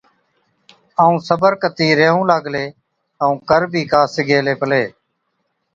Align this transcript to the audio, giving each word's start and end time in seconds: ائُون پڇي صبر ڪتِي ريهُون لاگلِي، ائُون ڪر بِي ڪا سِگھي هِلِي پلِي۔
ائُون 0.99 1.15
پڇي 1.17 1.25
صبر 1.27 1.51
ڪتِي 1.61 1.87
ريهُون 1.99 2.23
لاگلِي، 2.31 2.65
ائُون 3.21 3.35
ڪر 3.49 3.61
بِي 3.71 3.81
ڪا 3.91 4.01
سِگھي 4.13 4.35
هِلِي 4.39 4.55
پلِي۔ 4.61 4.83